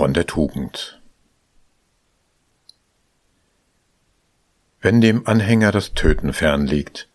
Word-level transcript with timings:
von 0.00 0.14
der 0.14 0.26
Tugend. 0.26 0.98
Wenn 4.80 5.02
dem 5.02 5.26
Anhänger 5.26 5.72
das 5.72 5.92
Töten 5.92 6.32
fernliegt, 6.32 7.06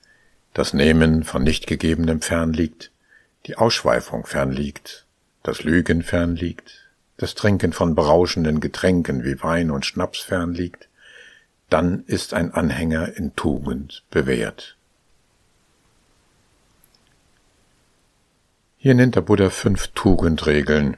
das 0.54 0.72
Nehmen 0.72 1.24
von 1.24 1.42
nicht 1.42 1.66
gegebenem 1.66 2.22
fernliegt, 2.22 2.92
die 3.48 3.58
Ausschweifung 3.58 4.28
fernliegt, 4.28 5.08
das 5.42 5.64
Lügen 5.64 6.04
fernliegt, 6.04 6.88
das 7.18 7.34
Trinken 7.34 7.74
von 7.74 7.96
berauschenden 7.96 8.60
Getränken 8.60 9.24
wie 9.24 9.42
Wein 9.42 9.72
und 9.72 9.84
Schnaps 9.84 10.20
fernliegt, 10.20 10.88
dann 11.72 12.04
ist 12.06 12.36
ein 12.36 12.54
Anhänger 12.54 13.18
in 13.18 13.36
Tugend 13.36 14.04
bewährt. 14.12 14.78
Hier 18.78 18.94
nennt 18.94 19.16
der 19.16 19.22
Buddha 19.22 19.50
fünf 19.50 19.88
Tugendregeln, 19.88 20.98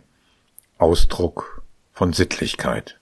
Ausdruck 0.78 1.57
von 1.98 2.14
Sittlichkeit. 2.14 3.00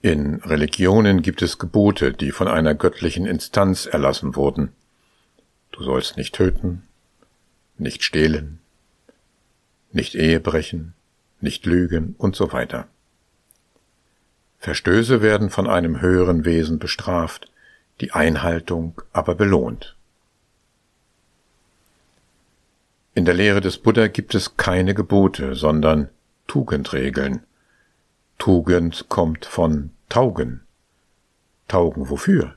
In 0.00 0.36
Religionen 0.36 1.20
gibt 1.20 1.42
es 1.42 1.58
Gebote, 1.58 2.14
die 2.14 2.30
von 2.30 2.48
einer 2.48 2.74
göttlichen 2.74 3.26
Instanz 3.26 3.84
erlassen 3.84 4.34
wurden. 4.34 4.72
Du 5.70 5.82
sollst 5.82 6.16
nicht 6.16 6.34
töten, 6.34 6.82
nicht 7.76 8.04
stehlen, 8.04 8.58
nicht 9.92 10.14
Ehe 10.14 10.40
brechen, 10.40 10.94
nicht 11.42 11.66
lügen 11.66 12.14
und 12.16 12.34
so 12.34 12.52
weiter. 12.54 12.88
Verstöße 14.60 15.20
werden 15.20 15.50
von 15.50 15.66
einem 15.66 16.00
höheren 16.00 16.46
Wesen 16.46 16.78
bestraft, 16.78 17.52
die 18.00 18.12
Einhaltung 18.12 19.02
aber 19.12 19.34
belohnt. 19.34 19.94
In 23.18 23.24
der 23.24 23.34
Lehre 23.34 23.60
des 23.60 23.78
Buddha 23.78 24.06
gibt 24.06 24.36
es 24.36 24.56
keine 24.56 24.94
Gebote, 24.94 25.56
sondern 25.56 26.08
Tugendregeln. 26.46 27.42
Tugend 28.38 29.08
kommt 29.08 29.44
von 29.44 29.90
Taugen. 30.08 30.60
Taugen 31.66 32.10
wofür? 32.10 32.54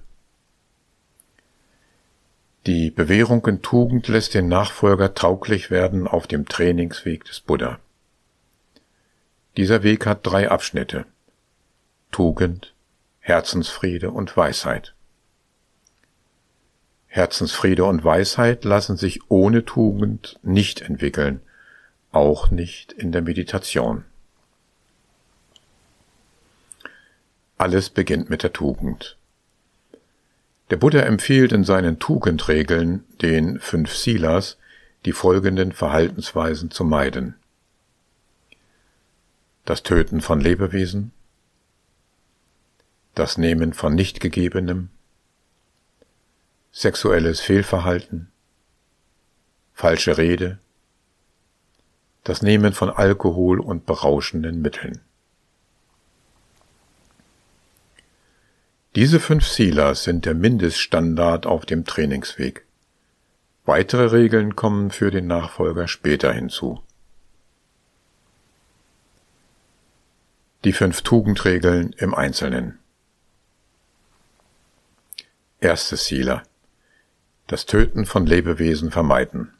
Die 2.67 2.91
Bewährung 2.91 3.43
in 3.47 3.63
Tugend 3.63 4.07
lässt 4.07 4.35
den 4.35 4.49
Nachfolger 4.49 5.15
tauglich 5.15 5.71
werden 5.71 6.07
auf 6.07 6.27
dem 6.27 6.45
Trainingsweg 6.47 7.23
des 7.23 7.39
Buddha. 7.39 7.79
Dieser 9.57 9.81
Weg 9.81 10.05
hat 10.05 10.19
drei 10.27 10.51
Abschnitte. 10.51 11.05
Tugend, 12.11 12.75
Herzensfriede 13.19 14.11
und 14.11 14.37
Weisheit. 14.37 14.93
Herzensfriede 17.13 17.83
und 17.83 18.05
Weisheit 18.05 18.63
lassen 18.63 18.95
sich 18.95 19.19
ohne 19.29 19.65
Tugend 19.65 20.39
nicht 20.43 20.79
entwickeln, 20.79 21.41
auch 22.13 22.51
nicht 22.51 22.93
in 22.93 23.11
der 23.11 23.21
Meditation. 23.21 24.05
Alles 27.57 27.89
beginnt 27.89 28.29
mit 28.29 28.43
der 28.43 28.53
Tugend. 28.53 29.17
Der 30.69 30.77
Buddha 30.77 31.01
empfiehlt 31.01 31.51
in 31.51 31.65
seinen 31.65 31.99
Tugendregeln, 31.99 33.03
den 33.21 33.59
fünf 33.59 33.93
Silas, 33.93 34.57
die 35.03 35.11
folgenden 35.11 35.73
Verhaltensweisen 35.73 36.71
zu 36.71 36.85
meiden. 36.85 37.35
Das 39.65 39.83
Töten 39.83 40.21
von 40.21 40.39
Lebewesen, 40.39 41.11
das 43.15 43.37
Nehmen 43.37 43.73
von 43.73 43.95
Nichtgegebenem, 43.95 44.91
sexuelles 46.71 47.41
Fehlverhalten, 47.41 48.31
falsche 49.73 50.17
Rede, 50.17 50.59
das 52.23 52.41
Nehmen 52.41 52.73
von 52.73 52.89
Alkohol 52.89 53.59
und 53.59 53.85
berauschenden 53.85 54.61
Mitteln. 54.61 55.01
Diese 58.95 59.19
fünf 59.19 59.47
Silas 59.47 60.03
sind 60.03 60.25
der 60.25 60.33
Mindeststandard 60.33 61.45
auf 61.45 61.65
dem 61.65 61.85
Trainingsweg. 61.85 62.65
Weitere 63.65 64.11
Regeln 64.11 64.55
kommen 64.55 64.91
für 64.91 65.11
den 65.11 65.27
Nachfolger 65.27 65.87
später 65.87 66.33
hinzu. 66.33 66.81
Die 70.63 70.73
fünf 70.73 71.01
Tugendregeln 71.01 71.93
im 71.97 72.13
Einzelnen. 72.13 72.79
Erstes 75.59 76.05
Sila 76.05 76.43
das 77.47 77.65
Töten 77.65 78.05
von 78.05 78.25
Lebewesen 78.25 78.91
vermeiden. 78.91 79.53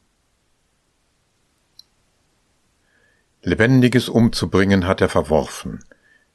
Lebendiges 3.43 4.07
umzubringen 4.07 4.87
hat 4.87 5.01
er 5.01 5.09
verworfen, 5.09 5.83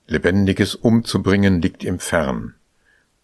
Lebendiges 0.09 0.75
umzubringen 0.75 1.61
liegt 1.63 1.83
ihm 1.83 1.99
fern, 1.99 2.55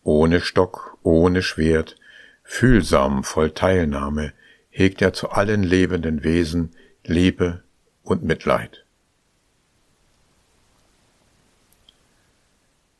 ohne 0.02 0.40
Stock, 0.40 0.98
ohne 1.02 1.42
Schwert, 1.42 1.96
fühlsam, 2.42 3.24
voll 3.24 3.50
Teilnahme, 3.50 4.32
hegt 4.70 5.02
er 5.02 5.12
zu 5.12 5.30
allen 5.30 5.62
lebenden 5.62 6.24
Wesen 6.24 6.70
Liebe 7.04 7.62
und 8.02 8.24
Mitleid. 8.24 8.84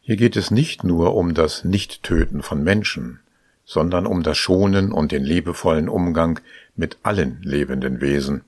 Hier 0.01 0.17
geht 0.17 0.37
es 0.37 0.51
nicht 0.51 0.85
nur 0.85 1.15
um 1.15 1.33
das 1.33 1.65
Nichttöten 1.65 2.43
von 2.43 2.63
Menschen, 2.63 3.21
sondern 3.65 4.07
um 4.07 4.23
das 4.23 4.39
Schonen 4.39 4.93
und 4.93 5.13
den 5.13 5.25
liebevollen 5.25 5.89
Umgang 5.89 6.41
mit 6.75 6.99
allen 7.03 7.41
lebenden 7.43 8.01
Wesen. 8.01 8.45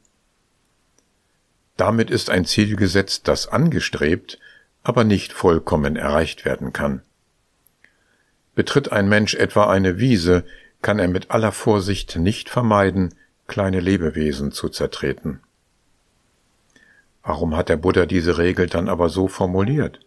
Damit 1.76 2.10
ist 2.10 2.30
ein 2.30 2.44
Ziel 2.44 2.76
gesetzt, 2.76 3.26
das 3.28 3.48
angestrebt, 3.48 4.38
aber 4.82 5.04
nicht 5.04 5.32
vollkommen 5.32 5.96
erreicht 5.96 6.44
werden 6.44 6.72
kann. 6.72 7.02
Betritt 8.54 8.92
ein 8.92 9.08
Mensch 9.08 9.34
etwa 9.34 9.70
eine 9.70 9.98
Wiese, 9.98 10.44
kann 10.82 10.98
er 10.98 11.08
mit 11.08 11.30
aller 11.30 11.50
Vorsicht 11.50 12.16
nicht 12.16 12.50
vermeiden, 12.50 13.14
kleine 13.46 13.80
Lebewesen 13.80 14.52
zu 14.52 14.68
zertreten. 14.68 15.40
Warum 17.22 17.56
hat 17.56 17.70
der 17.70 17.78
Buddha 17.78 18.04
diese 18.04 18.36
Regel 18.36 18.66
dann 18.66 18.88
aber 18.88 19.08
so 19.08 19.28
formuliert? 19.28 20.00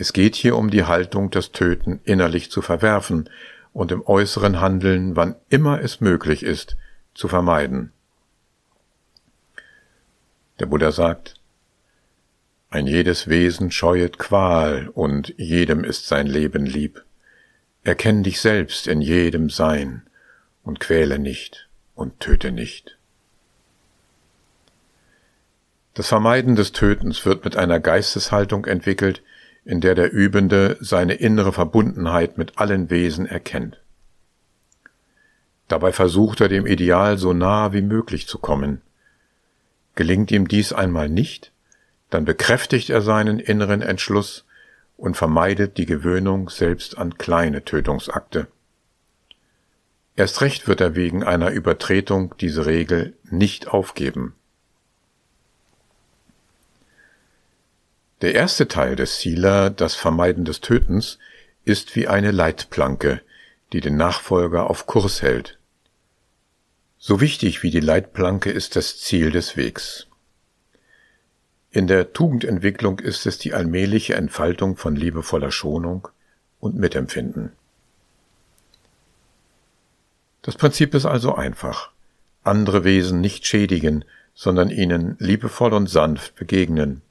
Es 0.00 0.12
geht 0.12 0.36
hier 0.36 0.54
um 0.54 0.70
die 0.70 0.84
Haltung, 0.84 1.28
das 1.30 1.50
Töten 1.50 1.98
innerlich 2.04 2.52
zu 2.52 2.62
verwerfen 2.62 3.28
und 3.72 3.90
im 3.90 4.06
äußeren 4.06 4.60
Handeln, 4.60 5.16
wann 5.16 5.34
immer 5.48 5.80
es 5.82 6.00
möglich 6.00 6.44
ist, 6.44 6.76
zu 7.14 7.26
vermeiden. 7.26 7.90
Der 10.60 10.66
Buddha 10.66 10.92
sagt, 10.92 11.34
ein 12.70 12.86
jedes 12.86 13.26
Wesen 13.26 13.72
scheuet 13.72 14.20
Qual 14.20 14.86
und 14.86 15.34
jedem 15.36 15.82
ist 15.82 16.06
sein 16.06 16.28
Leben 16.28 16.64
lieb. 16.64 17.02
Erkenn 17.82 18.22
dich 18.22 18.40
selbst 18.40 18.86
in 18.86 19.00
jedem 19.00 19.50
Sein 19.50 20.02
und 20.62 20.78
quäle 20.78 21.18
nicht 21.18 21.68
und 21.96 22.20
töte 22.20 22.52
nicht. 22.52 22.96
Das 25.94 26.06
Vermeiden 26.06 26.54
des 26.54 26.70
Tötens 26.70 27.26
wird 27.26 27.44
mit 27.44 27.56
einer 27.56 27.80
Geisteshaltung 27.80 28.64
entwickelt, 28.66 29.22
in 29.68 29.82
der 29.82 29.94
der 29.94 30.10
Übende 30.10 30.78
seine 30.80 31.12
innere 31.12 31.52
Verbundenheit 31.52 32.38
mit 32.38 32.56
allen 32.56 32.88
Wesen 32.88 33.26
erkennt. 33.26 33.78
Dabei 35.68 35.92
versucht 35.92 36.40
er 36.40 36.48
dem 36.48 36.66
Ideal 36.66 37.18
so 37.18 37.34
nahe 37.34 37.74
wie 37.74 37.82
möglich 37.82 38.26
zu 38.26 38.38
kommen. 38.38 38.80
Gelingt 39.94 40.30
ihm 40.30 40.48
dies 40.48 40.72
einmal 40.72 41.10
nicht, 41.10 41.52
dann 42.08 42.24
bekräftigt 42.24 42.88
er 42.88 43.02
seinen 43.02 43.38
inneren 43.38 43.82
Entschluss 43.82 44.46
und 44.96 45.18
vermeidet 45.18 45.76
die 45.76 45.84
Gewöhnung 45.84 46.48
selbst 46.48 46.96
an 46.96 47.18
kleine 47.18 47.62
Tötungsakte. 47.62 48.46
Erst 50.16 50.40
recht 50.40 50.66
wird 50.66 50.80
er 50.80 50.96
wegen 50.96 51.24
einer 51.24 51.50
Übertretung 51.50 52.34
diese 52.40 52.64
Regel 52.64 53.18
nicht 53.30 53.68
aufgeben. 53.68 54.34
Der 58.20 58.34
erste 58.34 58.66
Teil 58.66 58.96
des 58.96 59.20
Sila, 59.20 59.70
das 59.70 59.94
Vermeiden 59.94 60.44
des 60.44 60.60
Tötens, 60.60 61.18
ist 61.64 61.94
wie 61.94 62.08
eine 62.08 62.32
Leitplanke, 62.32 63.20
die 63.72 63.80
den 63.80 63.96
Nachfolger 63.96 64.68
auf 64.68 64.86
Kurs 64.86 65.22
hält. 65.22 65.58
So 66.98 67.20
wichtig 67.20 67.62
wie 67.62 67.70
die 67.70 67.80
Leitplanke 67.80 68.50
ist 68.50 68.74
das 68.74 68.98
Ziel 68.98 69.30
des 69.30 69.56
Wegs. 69.56 70.08
In 71.70 71.86
der 71.86 72.12
Tugendentwicklung 72.12 72.98
ist 72.98 73.24
es 73.26 73.38
die 73.38 73.54
allmähliche 73.54 74.14
Entfaltung 74.14 74.76
von 74.76 74.96
liebevoller 74.96 75.52
Schonung 75.52 76.08
und 76.58 76.74
Mitempfinden. 76.74 77.52
Das 80.42 80.56
Prinzip 80.56 80.94
ist 80.94 81.04
also 81.04 81.34
einfach. 81.36 81.92
Andere 82.42 82.82
Wesen 82.82 83.20
nicht 83.20 83.46
schädigen, 83.46 84.04
sondern 84.34 84.70
ihnen 84.70 85.14
liebevoll 85.20 85.72
und 85.72 85.88
sanft 85.88 86.34
begegnen, 86.34 87.02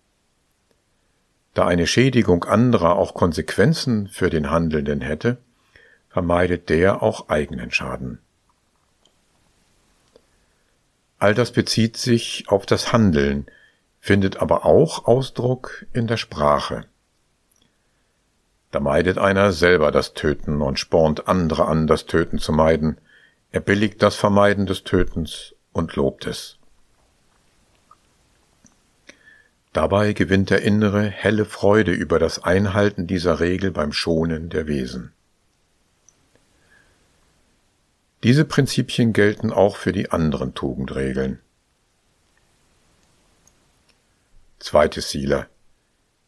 da 1.58 1.66
eine 1.66 1.88
Schädigung 1.88 2.44
anderer 2.44 2.98
auch 2.98 3.14
Konsequenzen 3.14 4.08
für 4.08 4.30
den 4.30 4.52
Handelnden 4.52 5.02
hätte, 5.02 5.38
vermeidet 6.10 6.70
der 6.70 7.02
auch 7.02 7.30
eigenen 7.30 7.72
Schaden. 7.72 8.20
All 11.20 11.34
das 11.34 11.52
bezieht 11.52 11.98
sich 11.98 12.46
auf 12.48 12.68
das 12.68 12.94
Handeln, 12.94 13.48
findet 14.00 14.38
aber 14.38 14.66
auch 14.66 15.06
Ausdruck 15.06 15.88
in 15.94 16.06
der 16.06 16.18
Sprache. 16.18 16.86
Da 18.70 18.80
meidet 18.80 19.18
einer 19.18 19.52
selber 19.52 19.92
das 19.92 20.14
Töten 20.14 20.62
und 20.62 20.78
spornt 20.78 21.28
andere 21.28 21.66
an, 21.66 21.88
das 21.88 22.06
Töten 22.06 22.38
zu 22.38 22.52
meiden. 22.52 23.00
Er 23.52 23.62
billigt 23.62 24.04
das 24.04 24.16
Vermeiden 24.16 24.68
des 24.68 24.84
Tötens 24.84 25.56
und 25.72 25.96
lobt 25.96 26.28
es. 26.28 26.60
Dabei 29.78 30.14
gewinnt 30.14 30.50
der 30.50 30.64
Innere 30.64 31.08
helle 31.08 31.46
Freude 31.46 31.92
über 31.92 32.18
das 32.18 32.44
Einhalten 32.44 33.06
dieser 33.06 33.40
Regel 33.40 33.70
beim 33.70 33.94
Schonen 33.94 34.50
der 34.50 34.66
Wesen. 34.66 35.14
Diese 38.24 38.44
Prinzipien 38.44 39.14
gelten 39.14 39.54
auch 39.54 39.78
für 39.78 39.92
die 39.92 40.10
anderen 40.10 40.56
Tugendregeln. 40.56 41.42
Zweites 44.58 45.12
Sila 45.12 45.46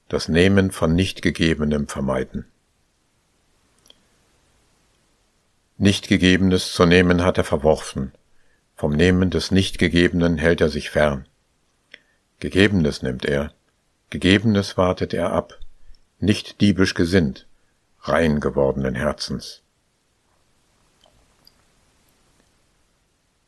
das 0.10 0.28
Nehmen 0.28 0.70
von 0.70 0.94
Nichtgegebenem 0.94 1.88
vermeiden. 1.88 2.46
Nichtgegebenes 5.80 6.72
zu 6.72 6.86
nehmen 6.86 7.24
hat 7.24 7.40
er 7.40 7.46
verworfen, 7.46 8.12
vom 8.76 8.92
Nehmen 8.92 9.32
des 9.32 9.50
Nichtgegebenen 9.50 10.38
hält 10.38 10.62
er 10.62 10.70
sich 10.70 10.92
fern. 10.92 11.26
Gegebenes 12.40 13.02
nimmt 13.02 13.26
er, 13.26 13.52
Gegebenes 14.10 14.78
wartet 14.78 15.14
er 15.14 15.34
ab, 15.34 15.60
nicht 16.20 16.62
diebisch 16.62 16.94
gesinnt, 16.94 17.48
rein 18.02 18.40
gewordenen 18.40 18.96
Herzens. 18.96 19.62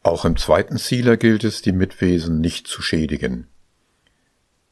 Auch 0.03 0.25
im 0.25 0.35
zweiten 0.35 0.77
Zieler 0.77 1.15
gilt 1.15 1.43
es, 1.43 1.61
die 1.61 1.71
Mitwesen 1.71 2.41
nicht 2.41 2.67
zu 2.67 2.81
schädigen. 2.81 3.47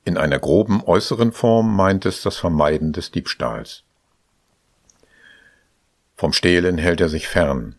In 0.03 0.17
einer 0.17 0.39
groben 0.39 0.83
äußeren 0.83 1.31
Form 1.31 1.75
meint 1.75 2.05
es 2.05 2.21
das 2.21 2.37
Vermeiden 2.37 2.93
des 2.93 3.11
Diebstahls. 3.11 3.83
Vom 6.17 6.33
Stehlen 6.33 6.77
hält 6.77 6.99
er 6.99 7.09
sich 7.09 7.27
fern. 7.27 7.75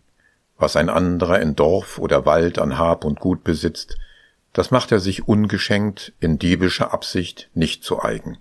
Was 0.56 0.76
ein 0.76 0.88
anderer 0.88 1.40
in 1.40 1.56
Dorf 1.56 1.98
oder 1.98 2.24
Wald 2.24 2.58
an 2.58 2.78
Hab 2.78 3.04
und 3.04 3.20
Gut 3.20 3.44
besitzt, 3.44 3.98
das 4.52 4.70
macht 4.70 4.92
er 4.92 5.00
sich 5.00 5.28
ungeschenkt 5.28 6.12
in 6.20 6.38
diebischer 6.38 6.92
Absicht 6.92 7.50
nicht 7.54 7.84
zu 7.84 8.02
eigen. 8.02 8.38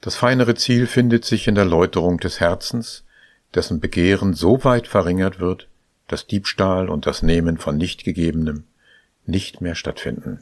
Das 0.00 0.16
feinere 0.16 0.56
Ziel 0.56 0.88
findet 0.88 1.24
sich 1.24 1.46
in 1.46 1.54
der 1.54 1.64
Läuterung 1.64 2.18
des 2.18 2.40
Herzens, 2.40 3.04
dessen 3.54 3.78
Begehren 3.78 4.34
so 4.34 4.64
weit 4.64 4.88
verringert 4.88 5.38
wird, 5.38 5.68
dass 6.08 6.26
Diebstahl 6.26 6.88
und 6.88 7.06
das 7.06 7.22
Nehmen 7.22 7.58
von 7.58 7.76
Nichtgegebenem 7.76 8.64
nicht 9.26 9.60
mehr 9.60 9.76
stattfinden. 9.76 10.40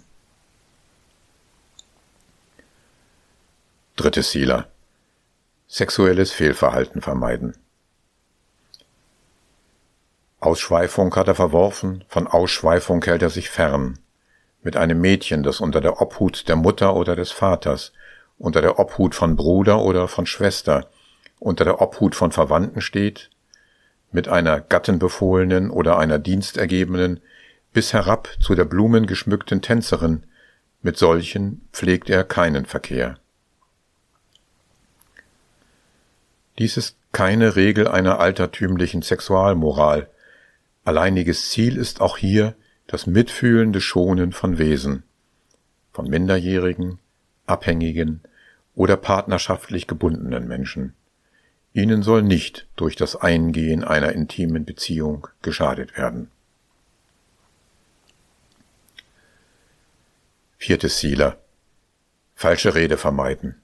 Drittes 3.97 4.31
Sila. 4.31 4.69
Sexuelles 5.69 6.32
Fehlverhalten 6.32 7.02
vermeiden. 7.02 7.55
Ausschweifung 10.40 11.14
hat 11.14 11.28
er 11.28 11.34
verworfen, 11.34 12.04
von 12.08 12.26
Ausschweifung 12.26 13.04
hält 13.04 13.22
er 13.22 13.31
sich 13.31 13.50
fern. 13.50 13.98
Mit 14.62 14.76
einem 14.76 15.00
Mädchen, 15.00 15.42
das 15.42 15.60
unter 15.60 15.81
der 15.81 16.00
Obhut 16.00 16.48
der 16.48 16.56
Mutter 16.56 16.96
oder 16.96 17.14
des 17.14 17.31
Vaters, 17.31 17.92
unter 18.38 18.62
der 18.62 18.78
Obhut 18.78 19.14
von 19.14 19.37
Bruder 19.37 19.82
oder 19.82 20.08
von 20.08 20.26
Schwester, 20.26 20.88
unter 21.38 21.64
der 21.64 21.81
Obhut 21.82 22.14
von 22.14 22.32
Verwandten 22.32 22.81
steht, 22.81 23.31
mit 24.12 24.28
einer 24.28 24.60
Gattenbefohlenen 24.60 25.70
oder 25.70 25.98
einer 25.98 26.19
Dienstergebenen, 26.19 27.20
bis 27.72 27.92
herab 27.92 28.28
zu 28.40 28.54
der 28.54 28.64
blumengeschmückten 28.64 29.62
Tänzerin, 29.62 30.25
mit 30.82 30.96
solchen 30.96 31.69
pflegt 31.72 32.08
er 32.08 32.25
keinen 32.25 32.64
Verkehr. 32.64 33.19
Dies 36.58 36.76
ist 36.76 36.96
keine 37.12 37.56
Regel 37.56 37.87
einer 37.87 38.20
altertümlichen 38.20 39.02
Sexualmoral. 39.02 40.08
Alleiniges 40.85 41.50
Ziel 41.50 41.77
ist 41.77 42.00
auch 42.00 42.17
hier 42.17 42.55
das 42.87 43.06
mitfühlende 43.06 43.81
Schonen 43.81 44.32
von 44.32 44.59
Wesen, 44.59 45.05
von 45.93 46.09
minderjährigen, 46.09 46.99
abhängigen 47.47 48.23
oder 48.75 48.97
partnerschaftlich 48.97 49.87
gebundenen 49.87 50.49
Menschen. 50.49 50.94
Ihnen 51.73 52.03
soll 52.03 52.23
nicht 52.23 52.67
durch 52.77 52.97
das 52.97 53.15
Eingehen 53.15 53.85
einer 53.85 54.12
intimen 54.12 54.65
Beziehung 54.65 55.29
geschadet 55.43 55.97
werden. 55.97 56.31
Viertes 60.56 60.99
Sila. 60.99 61.38
Falsche 62.35 62.75
Rede 62.75 62.97
vermeiden. 62.97 63.60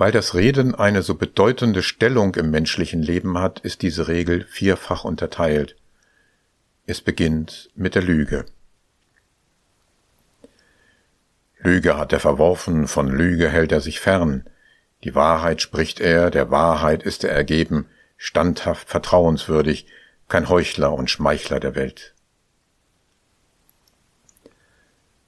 Weil 0.00 0.12
das 0.12 0.34
Reden 0.34 0.74
eine 0.74 1.02
so 1.02 1.14
bedeutende 1.14 1.82
Stellung 1.82 2.34
im 2.36 2.50
menschlichen 2.50 3.02
Leben 3.02 3.36
hat, 3.36 3.60
ist 3.60 3.82
diese 3.82 4.08
Regel 4.08 4.46
vierfach 4.46 5.04
unterteilt. 5.04 5.76
Es 6.86 7.02
beginnt 7.02 7.68
mit 7.74 7.94
der 7.94 8.00
Lüge. 8.00 8.46
Lüge 11.58 11.98
hat 11.98 12.14
er 12.14 12.20
verworfen, 12.20 12.88
von 12.88 13.08
Lüge 13.08 13.50
hält 13.50 13.72
er 13.72 13.82
sich 13.82 14.00
fern. 14.00 14.46
Die 15.04 15.14
Wahrheit 15.14 15.60
spricht 15.60 16.00
er, 16.00 16.30
der 16.30 16.50
Wahrheit 16.50 17.02
ist 17.02 17.22
er 17.22 17.32
ergeben, 17.32 17.84
standhaft, 18.16 18.88
vertrauenswürdig, 18.88 19.86
kein 20.30 20.48
Heuchler 20.48 20.94
und 20.94 21.10
Schmeichler 21.10 21.60
der 21.60 21.74
Welt. 21.74 22.14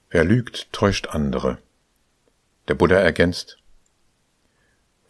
Wer 0.09 0.25
lügt, 0.25 0.73
täuscht 0.73 1.09
andere. 1.09 1.59
Der 2.69 2.75
Buddha 2.75 2.97
ergänzt, 2.97 3.59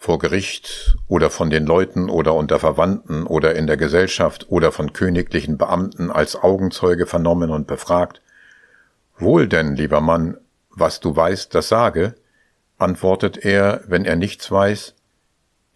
vor 0.02 0.18
Gericht 0.18 0.96
oder 1.06 1.30
von 1.30 1.48
den 1.48 1.64
Leuten 1.64 2.10
oder 2.10 2.34
unter 2.34 2.58
Verwandten 2.58 3.24
oder 3.24 3.54
in 3.54 3.68
der 3.68 3.76
Gesellschaft 3.76 4.46
oder 4.48 4.72
von 4.72 4.92
königlichen 4.92 5.58
Beamten 5.58 6.10
als 6.10 6.34
Augenzeuge 6.34 7.06
vernommen 7.06 7.50
und 7.50 7.68
befragt, 7.68 8.20
Wohl 9.16 9.46
denn, 9.46 9.76
lieber 9.76 10.00
Mann, 10.00 10.38
was 10.70 10.98
du 10.98 11.14
weißt, 11.14 11.54
das 11.54 11.68
sage, 11.68 12.16
antwortet 12.78 13.44
er, 13.44 13.84
wenn 13.86 14.04
er 14.04 14.16
nichts 14.16 14.50
weiß, 14.50 14.96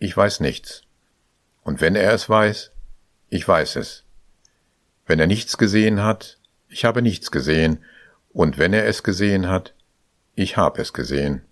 ich 0.00 0.16
weiß 0.16 0.40
nichts. 0.40 0.82
Und 1.62 1.80
wenn 1.80 1.94
er 1.94 2.12
es 2.12 2.28
weiß, 2.28 2.72
ich 3.28 3.46
weiß 3.46 3.76
es. 3.76 4.02
Wenn 5.06 5.20
er 5.20 5.28
nichts 5.28 5.56
gesehen 5.56 6.02
hat, 6.02 6.38
ich 6.68 6.84
habe 6.84 7.00
nichts 7.00 7.30
gesehen, 7.30 7.84
und 8.32 8.58
wenn 8.58 8.72
er 8.72 8.86
es 8.86 9.04
gesehen 9.04 9.48
hat, 9.48 9.72
ich 10.34 10.56
hab 10.56 10.80
es 10.80 10.92
gesehen. 10.92 11.45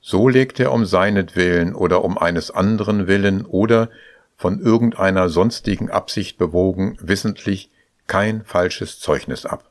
So 0.00 0.28
legt 0.28 0.60
er 0.60 0.72
um 0.72 0.84
seinetwillen 0.84 1.74
oder 1.74 2.04
um 2.04 2.18
eines 2.18 2.50
anderen 2.50 3.06
willen 3.06 3.44
oder 3.44 3.90
von 4.36 4.60
irgendeiner 4.60 5.28
sonstigen 5.28 5.90
Absicht 5.90 6.38
bewogen 6.38 6.96
wissentlich 7.00 7.70
kein 8.06 8.44
falsches 8.44 9.00
Zeugnis 9.00 9.44
ab. 9.44 9.70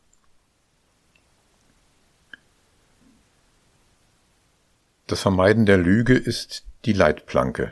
Das 5.08 5.22
Vermeiden 5.22 5.66
der 5.66 5.78
Lüge 5.78 6.16
ist 6.16 6.66
die 6.84 6.92
Leitplanke, 6.92 7.72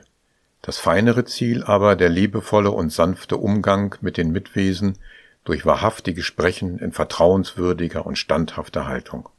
das 0.61 0.77
feinere 0.77 1.25
Ziel 1.25 1.63
aber 1.63 1.97
der 1.97 2.09
liebevolle 2.09 2.71
und 2.71 2.93
sanfte 2.93 3.35
Umgang 3.37 3.95
mit 3.99 4.15
den 4.15 4.31
Mitwesen, 4.31 4.97
durch 5.43 5.65
wahrhaftige 5.65 6.23
Sprechen 6.23 6.79
in 6.79 6.91
vertrauenswürdiger 6.91 8.05
und 8.05 8.17
standhafter 8.17 8.87
Haltung. 8.87 9.29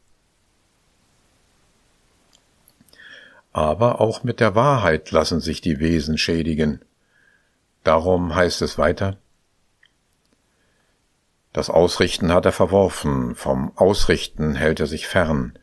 Aber 3.56 4.02
auch 4.02 4.22
mit 4.22 4.38
der 4.40 4.54
Wahrheit 4.54 5.10
lassen 5.12 5.40
sich 5.40 5.62
die 5.62 5.80
Wesen 5.80 6.18
schädigen. 6.18 6.82
Darum 7.84 8.34
heißt 8.34 8.60
es 8.60 8.76
weiter, 8.76 9.16
das 11.54 11.70
Ausrichten 11.70 12.34
hat 12.34 12.44
er 12.44 12.52
verworfen, 12.52 13.34
vom 13.34 13.72
Ausrichten 13.74 14.56
hält 14.56 14.80
er 14.80 14.86
sich 14.86 15.06
fern. 15.06 15.58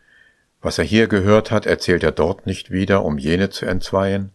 Was 0.59 0.79
er 0.79 0.85
hier 0.85 1.05
gehört 1.05 1.51
hat, 1.51 1.67
erzählt 1.67 2.01
er 2.01 2.11
dort 2.11 2.47
nicht 2.47 2.71
wieder, 2.71 3.05
um 3.05 3.19
jene 3.19 3.51
zu 3.51 3.67
entzweien, 3.67 4.31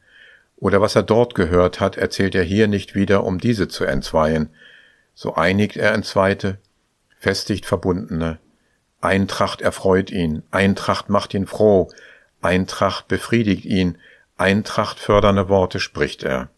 oder 0.55 0.81
was 0.81 0.95
er 0.95 1.03
dort 1.03 1.35
gehört 1.35 1.81
hat, 1.81 1.97
erzählt 1.97 2.37
er 2.37 2.45
hier 2.45 2.69
nicht 2.69 2.95
wieder, 2.95 3.25
um 3.25 3.38
diese 3.41 3.67
zu 3.67 3.85
entzweien, 3.85 4.50
so 5.15 5.35
einigt 5.35 5.77
er 5.77 5.97
in 5.97 6.05
Zweite, 6.05 6.59
festigt 7.19 7.67
Verbundene. 7.67 8.38
Eintracht 9.00 9.62
erfreut 9.62 10.12
ihn, 10.12 10.45
Eintracht 10.53 11.09
macht 11.09 11.35
ihn 11.35 11.49
froh, 11.49 11.91
Eintracht 12.40 13.09
befriedigt 13.09 13.64
ihn, 13.64 13.99
Eintracht 14.37 15.00
fördernde 15.00 15.49
Worte 15.49 15.80
spricht 15.80 16.23
er. 16.23 16.50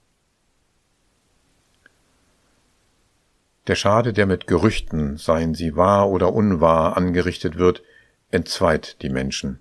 Der 3.67 3.75
Schade, 3.75 4.13
der 4.13 4.27
mit 4.27 4.47
Gerüchten, 4.47 5.17
seien 5.17 5.55
sie 5.55 5.77
wahr 5.77 6.09
oder 6.11 6.33
unwahr, 6.33 6.97
angerichtet 6.97 7.57
wird, 7.57 7.83
entzweit 8.31 9.01
die 9.03 9.11
Menschen. 9.11 9.61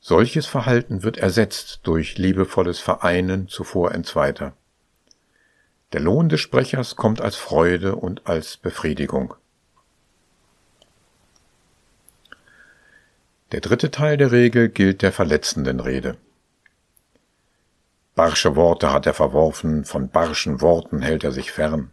Solches 0.00 0.46
Verhalten 0.46 1.02
wird 1.02 1.18
ersetzt 1.18 1.80
durch 1.82 2.16
liebevolles 2.16 2.78
Vereinen 2.78 3.48
zuvor 3.48 3.92
entzweiter. 3.92 4.54
Der 5.92 6.00
Lohn 6.00 6.28
des 6.28 6.40
Sprechers 6.40 6.96
kommt 6.96 7.20
als 7.20 7.36
Freude 7.36 7.96
und 7.96 8.26
als 8.26 8.56
Befriedigung. 8.56 9.34
Der 13.52 13.60
dritte 13.60 13.90
Teil 13.90 14.16
der 14.16 14.30
Regel 14.30 14.68
gilt 14.68 15.02
der 15.02 15.12
verletzenden 15.12 15.80
Rede. 15.80 16.16
Barsche 18.14 18.54
Worte 18.54 18.92
hat 18.92 19.06
er 19.06 19.14
verworfen, 19.14 19.84
von 19.84 20.08
barschen 20.08 20.60
Worten 20.60 21.02
hält 21.02 21.24
er 21.24 21.32
sich 21.32 21.50
fern. 21.50 21.90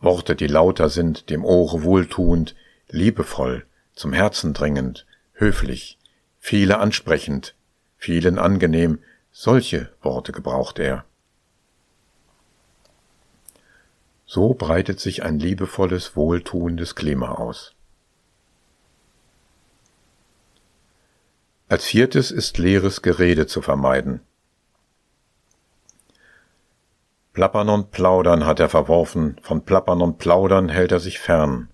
Worte, 0.00 0.36
die 0.36 0.46
lauter 0.46 0.88
sind, 0.88 1.28
dem 1.28 1.44
Ohre 1.44 1.82
wohltuend, 1.82 2.54
liebevoll, 2.88 3.66
zum 3.94 4.12
Herzen 4.12 4.54
dringend, 4.54 5.06
höflich, 5.32 5.98
viele 6.38 6.78
ansprechend, 6.78 7.54
vielen 7.96 8.38
angenehm, 8.38 9.00
solche 9.32 9.92
Worte 10.00 10.32
gebraucht 10.32 10.78
er. 10.78 11.04
So 14.24 14.54
breitet 14.54 14.98
sich 14.98 15.22
ein 15.22 15.38
liebevolles, 15.38 16.16
wohltuendes 16.16 16.94
Klima 16.94 17.32
aus. 17.32 17.73
Als 21.74 21.86
viertes 21.86 22.30
ist 22.30 22.56
leeres 22.58 23.02
Gerede 23.02 23.48
zu 23.48 23.60
vermeiden. 23.60 24.20
Plappern 27.32 27.68
und 27.68 27.90
Plaudern 27.90 28.46
hat 28.46 28.60
er 28.60 28.68
verworfen, 28.68 29.40
von 29.42 29.64
Plappern 29.64 30.00
und 30.00 30.18
Plaudern 30.18 30.68
hält 30.68 30.92
er 30.92 31.00
sich 31.00 31.18
fern. 31.18 31.68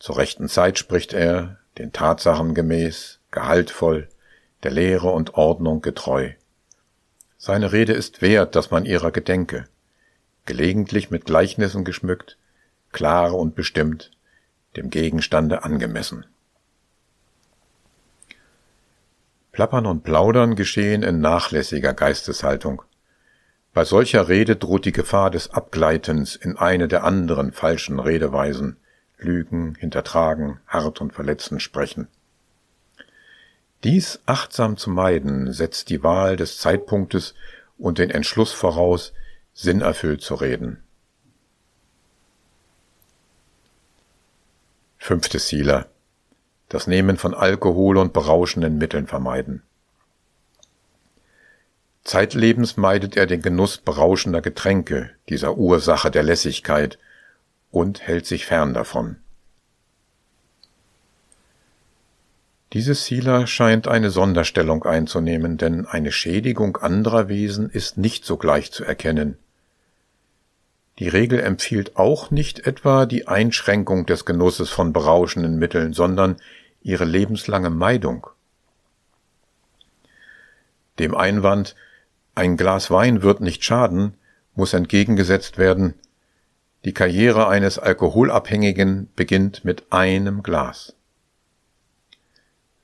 Zur 0.00 0.18
rechten 0.18 0.48
Zeit 0.48 0.76
spricht 0.76 1.12
er, 1.12 1.60
den 1.78 1.92
Tatsachen 1.92 2.52
gemäß, 2.52 3.20
gehaltvoll, 3.30 4.08
der 4.64 4.72
Lehre 4.72 5.10
und 5.10 5.34
Ordnung 5.34 5.82
getreu. 5.82 6.32
Seine 7.38 7.70
Rede 7.70 7.92
ist 7.92 8.22
wert, 8.22 8.56
dass 8.56 8.72
man 8.72 8.84
ihrer 8.84 9.12
gedenke, 9.12 9.66
gelegentlich 10.46 11.12
mit 11.12 11.26
Gleichnissen 11.26 11.84
geschmückt, 11.84 12.38
klar 12.90 13.36
und 13.36 13.54
bestimmt, 13.54 14.10
dem 14.74 14.90
Gegenstande 14.90 15.62
angemessen. 15.62 16.26
Plappern 19.52 19.84
und 19.84 20.02
Plaudern 20.02 20.56
geschehen 20.56 21.02
in 21.02 21.20
nachlässiger 21.20 21.92
Geisteshaltung. 21.92 22.82
Bei 23.74 23.84
solcher 23.84 24.28
Rede 24.28 24.56
droht 24.56 24.86
die 24.86 24.92
Gefahr 24.92 25.30
des 25.30 25.50
Abgleitens 25.50 26.36
in 26.36 26.56
eine 26.56 26.88
der 26.88 27.04
anderen 27.04 27.52
falschen 27.52 28.00
Redeweisen, 28.00 28.76
Lügen, 29.18 29.74
Hintertragen, 29.76 30.60
hart 30.66 31.00
und 31.00 31.12
verletzend 31.12 31.62
sprechen. 31.62 32.08
Dies 33.84 34.20
achtsam 34.26 34.76
zu 34.76 34.90
meiden, 34.90 35.52
setzt 35.52 35.90
die 35.90 36.02
Wahl 36.02 36.36
des 36.36 36.58
Zeitpunktes 36.58 37.34
und 37.78 37.98
den 37.98 38.10
Entschluss 38.10 38.52
voraus, 38.52 39.12
sinnerfüllt 39.52 40.22
zu 40.22 40.34
reden. 40.34 40.82
Fünftes 44.98 45.48
Zieler. 45.48 45.91
Das 46.72 46.86
Nehmen 46.86 47.18
von 47.18 47.34
Alkohol 47.34 47.98
und 47.98 48.14
berauschenden 48.14 48.78
Mitteln 48.78 49.06
vermeiden. 49.06 49.60
Zeitlebens 52.02 52.78
meidet 52.78 53.14
er 53.14 53.26
den 53.26 53.42
Genuss 53.42 53.76
berauschender 53.76 54.40
Getränke, 54.40 55.10
dieser 55.28 55.58
Ursache 55.58 56.10
der 56.10 56.22
Lässigkeit, 56.22 56.98
und 57.70 58.00
hält 58.00 58.24
sich 58.24 58.46
fern 58.46 58.72
davon. 58.72 59.16
Dieses 62.72 63.04
Sila 63.04 63.46
scheint 63.46 63.86
eine 63.86 64.08
Sonderstellung 64.08 64.84
einzunehmen, 64.84 65.58
denn 65.58 65.84
eine 65.84 66.10
Schädigung 66.10 66.78
anderer 66.78 67.28
Wesen 67.28 67.68
ist 67.68 67.98
nicht 67.98 68.24
sogleich 68.24 68.72
zu 68.72 68.82
erkennen. 68.82 69.36
Die 70.98 71.08
Regel 71.08 71.38
empfiehlt 71.40 71.96
auch 71.96 72.30
nicht 72.30 72.66
etwa 72.66 73.04
die 73.04 73.28
Einschränkung 73.28 74.06
des 74.06 74.24
Genusses 74.24 74.70
von 74.70 74.94
berauschenden 74.94 75.58
Mitteln, 75.58 75.92
sondern 75.92 76.36
ihre 76.82 77.04
lebenslange 77.04 77.70
Meidung. 77.70 78.26
Dem 80.98 81.14
Einwand, 81.14 81.74
ein 82.34 82.56
Glas 82.56 82.90
Wein 82.90 83.22
wird 83.22 83.40
nicht 83.40 83.64
schaden, 83.64 84.14
muss 84.54 84.72
entgegengesetzt 84.74 85.58
werden, 85.58 85.94
die 86.84 86.92
Karriere 86.92 87.48
eines 87.48 87.78
Alkoholabhängigen 87.78 89.08
beginnt 89.14 89.64
mit 89.64 89.92
einem 89.92 90.42
Glas. 90.42 90.96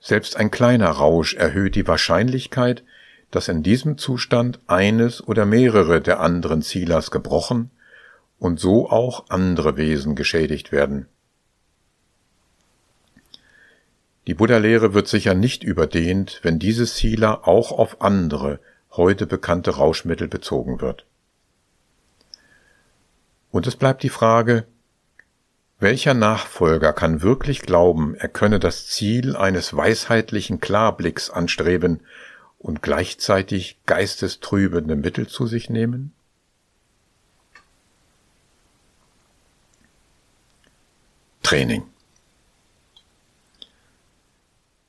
Selbst 0.00 0.36
ein 0.36 0.50
kleiner 0.50 0.90
Rausch 0.90 1.34
erhöht 1.34 1.74
die 1.74 1.88
Wahrscheinlichkeit, 1.88 2.84
dass 3.30 3.48
in 3.48 3.62
diesem 3.62 3.98
Zustand 3.98 4.60
eines 4.66 5.26
oder 5.26 5.44
mehrere 5.44 6.00
der 6.00 6.20
anderen 6.20 6.62
Zielers 6.62 7.10
gebrochen 7.10 7.70
und 8.38 8.60
so 8.60 8.88
auch 8.88 9.28
andere 9.28 9.76
Wesen 9.76 10.14
geschädigt 10.14 10.72
werden. 10.72 11.08
Die 14.28 14.34
Buddha-Lehre 14.34 14.92
wird 14.92 15.08
sicher 15.08 15.32
nicht 15.32 15.64
überdehnt, 15.64 16.40
wenn 16.42 16.58
dieses 16.58 16.98
Sila 16.98 17.44
auch 17.44 17.72
auf 17.72 18.02
andere, 18.02 18.60
heute 18.90 19.26
bekannte 19.26 19.76
Rauschmittel 19.76 20.28
bezogen 20.28 20.82
wird. 20.82 21.06
Und 23.50 23.66
es 23.66 23.74
bleibt 23.74 24.02
die 24.02 24.10
Frage, 24.10 24.66
welcher 25.80 26.12
Nachfolger 26.12 26.92
kann 26.92 27.22
wirklich 27.22 27.62
glauben, 27.62 28.16
er 28.16 28.28
könne 28.28 28.58
das 28.58 28.86
Ziel 28.88 29.34
eines 29.34 29.74
weisheitlichen 29.74 30.60
Klarblicks 30.60 31.30
anstreben 31.30 32.00
und 32.58 32.82
gleichzeitig 32.82 33.78
geistestrübende 33.86 34.94
Mittel 34.94 35.26
zu 35.26 35.46
sich 35.46 35.70
nehmen? 35.70 36.12
Training 41.42 41.86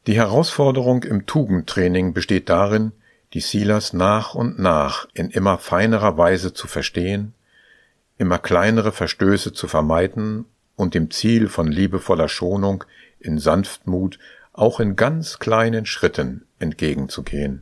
Die 0.09 0.15
Herausforderung 0.15 1.03
im 1.03 1.27
Tugendtraining 1.27 2.15
besteht 2.15 2.49
darin, 2.49 2.93
die 3.33 3.41
Silas 3.41 3.93
nach 3.93 4.33
und 4.33 4.57
nach 4.57 5.07
in 5.13 5.29
immer 5.29 5.59
feinerer 5.59 6.17
Weise 6.17 6.51
zu 6.51 6.65
verstehen, 6.65 7.35
immer 8.17 8.39
kleinere 8.39 8.91
Verstöße 8.91 9.53
zu 9.53 9.67
vermeiden 9.67 10.45
und 10.75 10.95
dem 10.95 11.11
Ziel 11.11 11.47
von 11.47 11.67
liebevoller 11.67 12.27
Schonung 12.27 12.85
in 13.19 13.37
Sanftmut 13.37 14.17
auch 14.51 14.79
in 14.79 14.95
ganz 14.95 15.37
kleinen 15.37 15.85
Schritten 15.85 16.47
entgegenzugehen. 16.57 17.61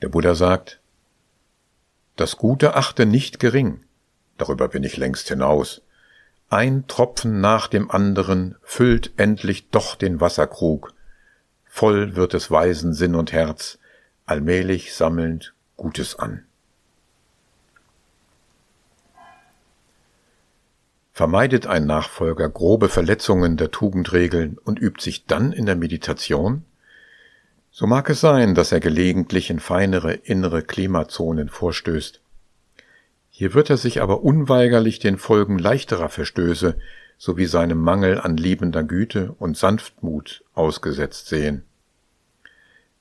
Der 0.00 0.08
Buddha 0.08 0.34
sagt, 0.34 0.80
das 2.16 2.38
Gute 2.38 2.74
achte 2.74 3.04
nicht 3.04 3.38
gering, 3.38 3.84
darüber 4.38 4.68
bin 4.68 4.82
ich 4.82 4.96
längst 4.96 5.28
hinaus, 5.28 5.82
ein 6.50 6.86
Tropfen 6.86 7.40
nach 7.40 7.68
dem 7.68 7.90
anderen 7.90 8.56
füllt 8.62 9.12
endlich 9.18 9.68
doch 9.70 9.94
den 9.96 10.20
Wasserkrug, 10.20 10.94
voll 11.66 12.16
wird 12.16 12.32
es 12.34 12.50
Weisen 12.50 12.94
Sinn 12.94 13.14
und 13.14 13.32
Herz, 13.32 13.78
allmählich 14.24 14.94
sammelnd 14.94 15.54
Gutes 15.76 16.18
an. 16.18 16.44
Vermeidet 21.12 21.66
ein 21.66 21.84
Nachfolger 21.84 22.48
grobe 22.48 22.88
Verletzungen 22.88 23.56
der 23.56 23.70
Tugendregeln 23.70 24.56
und 24.56 24.80
übt 24.80 25.02
sich 25.02 25.26
dann 25.26 25.52
in 25.52 25.66
der 25.66 25.76
Meditation? 25.76 26.64
So 27.70 27.86
mag 27.86 28.08
es 28.08 28.20
sein, 28.20 28.54
dass 28.54 28.72
er 28.72 28.80
gelegentlich 28.80 29.50
in 29.50 29.60
feinere 29.60 30.14
innere 30.14 30.62
Klimazonen 30.62 31.48
vorstößt, 31.48 32.20
hier 33.38 33.54
wird 33.54 33.70
er 33.70 33.76
sich 33.76 34.02
aber 34.02 34.24
unweigerlich 34.24 34.98
den 34.98 35.16
Folgen 35.16 35.60
leichterer 35.60 36.08
Verstöße 36.08 36.76
sowie 37.18 37.46
seinem 37.46 37.80
Mangel 37.80 38.20
an 38.20 38.36
liebender 38.36 38.82
Güte 38.82 39.32
und 39.38 39.56
Sanftmut 39.56 40.42
ausgesetzt 40.54 41.28
sehen. 41.28 41.62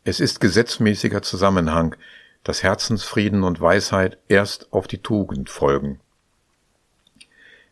Es 0.04 0.20
ist 0.20 0.40
gesetzmäßiger 0.40 1.24
Zusammenhang, 1.24 1.96
dass 2.44 2.62
Herzensfrieden 2.62 3.42
und 3.42 3.60
Weisheit 3.62 4.20
erst 4.28 4.72
auf 4.72 4.86
die 4.86 5.00
Tugend 5.00 5.50
folgen. 5.50 6.02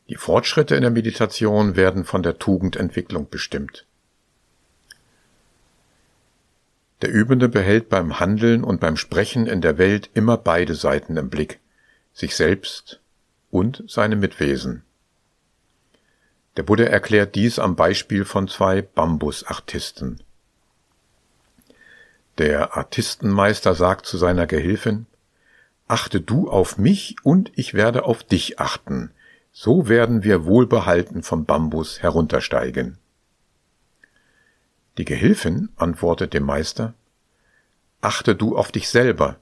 Die 0.10 0.16
Fortschritte 0.16 0.74
in 0.74 0.82
der 0.82 0.90
Meditation 0.90 1.76
werden 1.76 2.04
von 2.04 2.24
der 2.24 2.40
Tugendentwicklung 2.40 3.30
bestimmt. 3.30 3.86
Der 7.04 7.12
Übende 7.12 7.48
behält 7.48 7.90
beim 7.90 8.20
Handeln 8.20 8.64
und 8.64 8.80
beim 8.80 8.98
Sprechen 8.98 9.46
in 9.46 9.62
der 9.62 9.78
Welt 9.78 10.10
immer 10.16 10.38
beide 10.38 10.74
Seiten 10.74 11.16
im 11.18 11.30
Blick 11.30 11.60
sich 12.16 12.36
selbst 12.36 13.02
und 13.52 13.84
seine 13.88 14.16
Mitwesen. 14.16 14.84
Der 16.56 16.64
Buddha 16.64 16.86
erklärt 16.86 17.36
dies 17.36 17.60
am 17.60 17.76
Beispiel 17.76 18.24
von 18.24 18.48
zwei 18.48 18.82
Bambusartisten. 18.82 20.24
Der 22.38 22.78
Artistenmeister 22.78 23.76
sagt 23.76 24.06
zu 24.06 24.18
seiner 24.18 24.48
Gehilfin, 24.48 25.06
Achte 25.88 26.22
du 26.22 26.50
auf 26.50 26.78
mich 26.78 27.18
und 27.24 27.52
ich 27.56 27.74
werde 27.74 28.06
auf 28.06 28.24
dich 28.24 28.60
achten, 28.60 29.12
so 29.52 29.88
werden 29.88 30.24
wir 30.24 30.46
wohlbehalten 30.46 31.22
vom 31.22 31.46
Bambus 31.46 32.02
heruntersteigen. 32.02 32.98
Die 34.98 35.06
Gehilfin 35.06 35.70
antwortet 35.76 36.34
dem 36.34 36.44
Meister, 36.44 36.94
Achte 38.00 38.36
du 38.36 38.58
auf 38.58 38.72
dich 38.72 38.88
selber, 38.88 39.36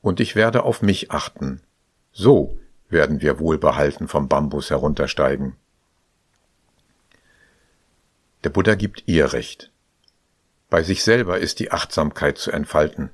und 0.00 0.20
ich 0.20 0.34
werde 0.34 0.64
auf 0.64 0.82
mich 0.82 1.10
achten, 1.10 1.60
so 2.14 2.56
werden 2.88 3.20
wir 3.20 3.40
wohlbehalten 3.40 4.06
vom 4.06 4.28
Bambus 4.28 4.70
heruntersteigen. 4.70 5.56
Der 8.44 8.50
Buddha 8.50 8.76
gibt 8.76 9.02
ihr 9.06 9.32
Recht. 9.32 9.72
Bei 10.70 10.84
sich 10.84 11.02
selber 11.02 11.38
ist 11.38 11.58
die 11.58 11.72
Achtsamkeit 11.72 12.38
zu 12.38 12.52
entfalten. 12.52 13.10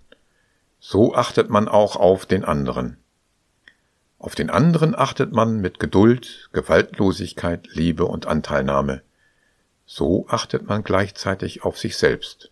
So 0.80 1.14
achtet 1.14 1.48
man 1.48 1.66
auch 1.66 1.96
auf 1.96 2.26
den 2.26 2.44
anderen. 2.44 2.98
Auf 4.18 4.34
den 4.34 4.50
anderen 4.50 4.94
achtet 4.94 5.32
man 5.32 5.60
mit 5.60 5.80
Geduld, 5.80 6.50
Gewaltlosigkeit, 6.52 7.68
Liebe 7.72 8.04
und 8.04 8.26
Anteilnahme. 8.26 9.02
So 9.86 10.26
achtet 10.28 10.68
man 10.68 10.84
gleichzeitig 10.84 11.64
auf 11.64 11.78
sich 11.78 11.96
selbst. 11.96 12.50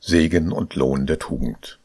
Segen 0.00 0.52
und 0.52 0.74
Lohn 0.74 1.06
der 1.06 1.18
Tugend. 1.18 1.78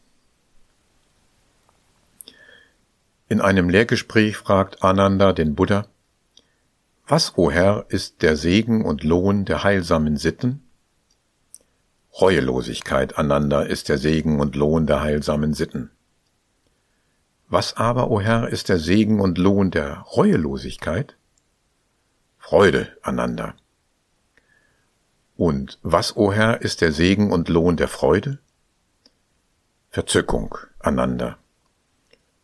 In 3.33 3.41
einem 3.41 3.67
Lehrgespräch 3.67 4.37
fragt 4.37 4.83
Ananda 4.83 5.33
den 5.33 5.55
Buddha, 5.55 5.87
Was, 7.07 7.35
o 7.35 7.49
Herr, 7.49 7.87
ist 7.87 8.21
der 8.21 8.35
Segen 8.35 8.85
und 8.85 9.03
Lohn 9.03 9.43
der 9.43 9.63
heilsamen 9.63 10.17
Sitten? 10.17 10.61
Reuelosigkeit, 12.21 13.17
Ananda, 13.17 13.63
ist 13.63 13.89
der 13.89 13.97
Segen 13.97 14.39
und 14.39 14.55
Lohn 14.55 14.85
der 14.85 15.01
heilsamen 15.01 15.55
Sitten. 15.55 15.89
Was 17.47 17.75
aber, 17.75 18.11
o 18.11 18.21
Herr, 18.21 18.49
ist 18.49 18.69
der 18.69 18.77
Segen 18.77 19.19
und 19.19 19.39
Lohn 19.39 19.71
der 19.71 20.01
Reuelosigkeit? 20.01 21.17
Freude, 22.37 22.95
Ananda. 23.01 23.55
Und 25.37 25.79
was, 25.81 26.15
o 26.15 26.31
Herr, 26.31 26.61
ist 26.61 26.81
der 26.81 26.91
Segen 26.91 27.31
und 27.31 27.49
Lohn 27.49 27.77
der 27.77 27.87
Freude? 27.87 28.37
Verzückung, 29.89 30.55
Ananda. 30.77 31.39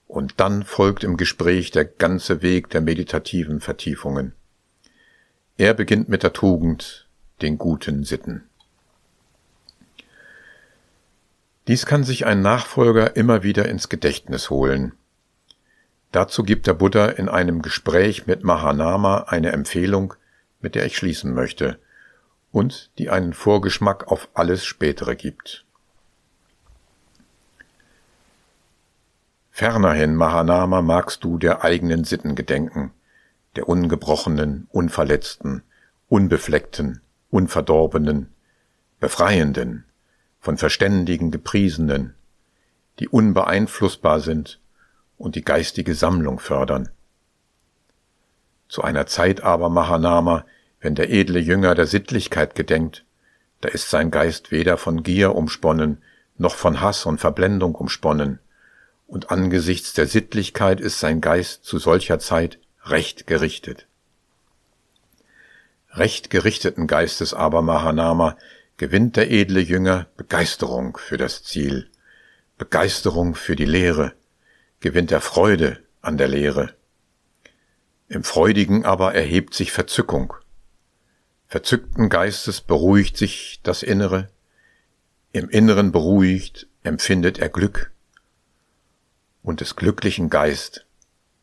Und 0.10 0.39
dann 0.39 0.63
folgt 0.63 1.04
im 1.04 1.18
Gespräch 1.18 1.70
der 1.70 1.86
ganze 1.86 2.42
Weg 2.42 2.72
der 2.72 2.82
meditativen 2.82 3.62
Vertiefungen. 3.62 4.34
Er 5.56 5.75
beginnt 5.75 6.10
mit 6.10 6.24
der 6.24 6.34
Tugend, 6.34 7.08
den 7.44 7.60
guten 7.60 8.04
Sitten. 8.04 8.50
Dies 11.68 11.86
kann 11.86 12.04
sich 12.04 12.25
ein 12.25 12.42
Nachfolger 12.42 13.16
immer 13.16 13.44
wieder 13.44 13.70
ins 13.70 13.88
Gedächtnis 13.88 14.50
holen. 14.50 14.94
Dazu 16.12 16.42
gibt 16.42 16.66
der 16.66 16.74
Buddha 16.74 17.06
in 17.10 17.30
einem 17.30 17.62
Gespräch 17.62 18.25
mit 18.25 18.44
Mahanama 18.44 19.25
eine 19.28 19.51
Empfehlung, 19.51 20.16
mit 20.60 20.74
der 20.74 20.88
ich 20.88 20.98
schließen 20.98 21.36
möchte 21.36 21.78
und 22.51 22.89
die 22.98 23.12
einen 23.12 23.34
Vorgeschmack 23.34 24.08
auf 24.08 24.28
alles 24.34 24.66
Spätere 24.66 25.16
gibt. 25.16 25.66
Fernerhin, 29.60 30.16
Mahanama, 30.16 30.82
magst 30.82 31.25
du 31.25 31.38
der 31.38 31.66
eigenen 31.66 32.06
Sitten 32.06 32.36
gedenken, 32.36 32.94
der 33.58 33.68
ungebrochenen, 33.68 34.70
unverletzten, 34.72 35.63
unbefleckten, 36.08 37.01
unverdorbenen, 37.30 38.34
befreienden, 39.01 39.84
von 40.39 40.56
Verständigen 40.56 41.30
gepriesenen, 41.30 42.16
die 43.00 43.10
unbeeinflussbar 43.10 44.22
sind 44.22 44.62
und 45.18 45.36
die 45.36 45.44
geistige 45.44 45.94
Sammlung 45.94 46.39
fördern. 46.39 46.88
Zu 48.70 48.82
einer 48.82 49.08
Zeit 49.08 49.44
aber, 49.44 49.68
Mahanama, 49.68 50.46
wenn 50.80 50.96
der 50.96 51.10
edle 51.10 51.42
Jünger 51.42 51.75
der 51.75 51.86
Sittlichkeit 51.86 52.56
gedenkt, 52.56 53.04
da 53.60 53.68
ist 53.68 53.89
sein 53.89 54.10
Geist 54.10 54.51
weder 54.51 54.78
von 54.78 55.04
Gier 55.04 55.36
umsponnen, 55.36 56.01
noch 56.38 56.56
von 56.56 56.80
Hass 56.80 57.06
und 57.06 57.18
Verblendung 57.18 57.75
umsponnen, 57.75 58.39
und 59.10 59.32
angesichts 59.32 59.94
der 59.94 60.08
Sittlichkeit 60.08 60.80
ist 60.80 61.00
sein 61.00 61.20
Geist 61.20 61.66
zu 61.66 61.80
solcher 61.80 62.19
Zeit 62.19 62.60
recht 62.86 63.26
gerichtet. 63.26 63.88
Recht 65.91 66.30
gerichteten 66.30 66.86
Geistes 66.86 67.34
aber 67.34 67.63
Mahanama 67.63 68.38
gewinnt 68.78 69.15
der 69.15 69.32
edle 69.32 69.60
Jünger 69.60 70.06
Begeisterung 70.15 70.98
für 70.98 71.17
das 71.17 71.43
Ziel, 71.43 71.89
Begeisterung 72.60 73.34
für 73.34 73.56
die 73.56 73.65
Lehre, 73.65 74.13
gewinnt 74.80 75.12
er 75.12 75.22
Freude 75.22 75.80
an 76.02 76.17
der 76.17 76.28
Lehre. 76.28 76.76
Im 78.08 78.24
Freudigen 78.24 78.86
aber 78.86 79.15
erhebt 79.15 79.56
sich 79.56 79.72
Verzückung. 79.72 80.36
Verzückten 81.48 82.10
Geistes 82.10 82.62
beruhigt 82.62 83.17
sich 83.17 83.60
das 83.63 83.82
Innere, 83.82 84.30
im 85.32 85.50
Inneren 85.50 85.91
beruhigt 85.91 86.67
empfindet 86.84 87.39
er 87.39 87.50
Glück, 87.50 87.91
und 89.43 89.62
des 89.62 89.75
glücklichen 89.75 90.30
Geist 90.30 90.86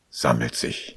sammelt 0.09 0.55
sich. 0.55 0.96